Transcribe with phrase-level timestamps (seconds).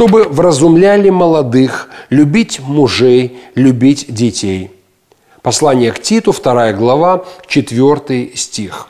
[0.00, 4.70] чтобы вразумляли молодых, любить мужей, любить детей.
[5.42, 8.88] Послание к Титу, 2 глава, 4 стих.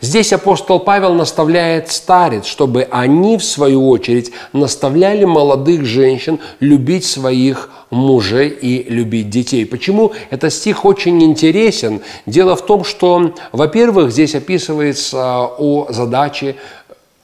[0.00, 7.68] Здесь апостол Павел наставляет старец, чтобы они, в свою очередь, наставляли молодых женщин любить своих
[7.90, 9.66] мужей и любить детей.
[9.66, 12.02] Почему этот стих очень интересен?
[12.24, 16.54] Дело в том, что, во-первых, здесь описывается о задаче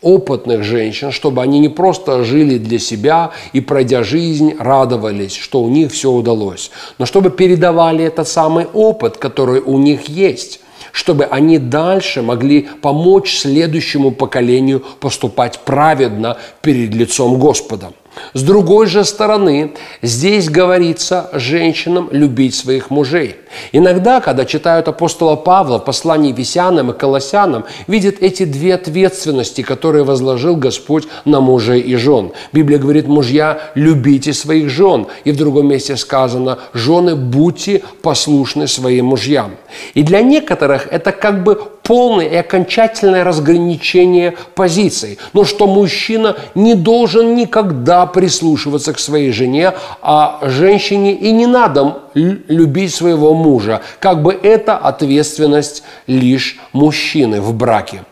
[0.02, 5.69] опытных женщин, чтобы они не просто жили для себя и, пройдя жизнь, радовались, что у
[5.69, 10.60] них все удалось, но чтобы передавали этот самый опыт, который у них есть
[10.91, 17.93] чтобы они дальше могли помочь следующему поколению поступать праведно перед лицом Господа.
[18.35, 23.37] С другой же стороны, здесь говорится женщинам любить своих мужей.
[23.73, 30.05] Иногда, когда читают апостола Павла в послании Висянам и Колоссянам, видят эти две ответственности, которые
[30.05, 32.33] возложил Господь на мужей и жен.
[32.52, 35.07] Библия говорит, мужья, любите своих жен.
[35.25, 39.53] И в другом месте сказано, жены, будьте послушны своим мужьям.
[39.95, 45.19] И для некоторых это как бы полное и окончательное разграничение позиций.
[45.33, 49.73] Но что мужчина не должен никогда прислушиваться к своей жене,
[50.03, 53.81] а женщине и не надо любить своего мужа.
[54.01, 58.03] Как бы это ответственность лишь мужчины в браке.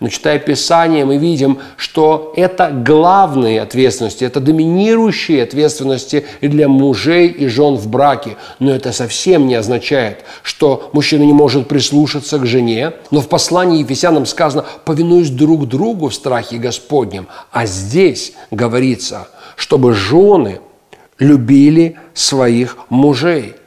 [0.00, 7.46] Но читая Писание, мы видим, что это главные ответственности, это доминирующие ответственности для мужей и
[7.46, 8.36] жен в браке.
[8.58, 12.92] Но это совсем не означает, что мужчина не может прислушаться к жене.
[13.10, 17.28] Но в послании Ефесянам сказано «повинуясь друг другу в страхе Господнем».
[17.52, 20.60] А здесь говорится, чтобы жены
[21.18, 23.54] любили своих мужей–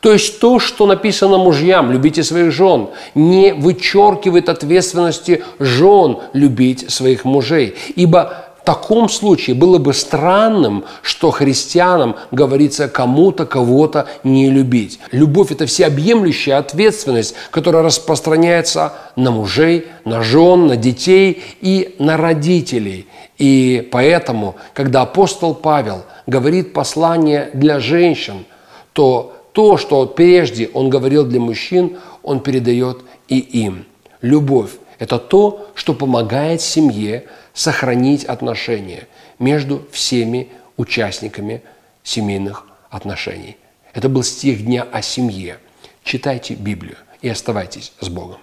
[0.00, 7.24] то есть то, что написано мужьям, любите своих жен, не вычеркивает ответственности жен любить своих
[7.24, 7.76] мужей.
[7.96, 15.00] Ибо в таком случае было бы странным, что христианам говорится кому-то кого-то не любить.
[15.10, 23.08] Любовь– это всеобъемлющая ответственность, которая распространяется на мужей, на жен, на детей и на родителей.
[23.36, 28.44] И поэтому, когда апостол Павел говорит послание для женщин,
[28.92, 32.98] то то, что прежде он говорил для мужчин, он передает
[33.28, 33.84] и им.
[34.20, 37.24] Любовь– это то, что помогает семье
[37.54, 39.08] сохранить отношения
[39.38, 41.62] между всеми участниками
[42.02, 43.56] семейных отношений.
[43.92, 45.58] Это был стих дня о семье.
[46.02, 48.38] Читайте Библию и оставайтесь с Богом.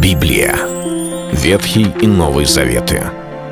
[0.00, 0.56] Библия.
[1.32, 3.25] Ветхий и Новый Заветы.